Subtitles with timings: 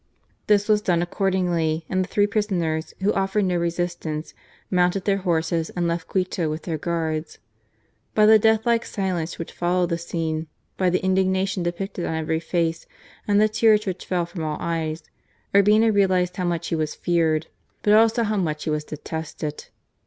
[0.47, 4.33] This was done accordingly, and the three prisoners, who offered no resistance,
[4.71, 7.37] mounted their horses and left Quito with their guards.
[8.15, 12.39] By the death like silence which followed the scene, by the indignation depicted on every
[12.39, 12.87] face
[13.27, 15.03] and the tears which fell from all eyes,
[15.53, 17.45] Urbina realized how much he was feared,
[17.83, 19.67] but also how much he was detested.